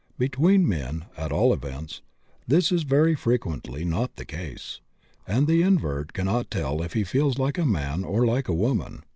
Between 0.17 0.67
men, 0.67 1.05
at 1.15 1.31
all 1.31 1.53
events, 1.53 2.01
this 2.47 2.71
is 2.71 2.81
very 2.81 3.13
frequently 3.13 3.85
not 3.85 4.15
the 4.15 4.25
case, 4.25 4.81
and 5.27 5.45
the 5.45 5.61
invert 5.61 6.11
cannot 6.13 6.49
tell 6.49 6.81
if 6.81 6.93
he 6.93 7.03
feels 7.03 7.37
like 7.37 7.59
a 7.59 7.67
man 7.67 8.03
or 8.03 8.25
like 8.25 8.47
a 8.47 8.53
woman. 8.55 9.03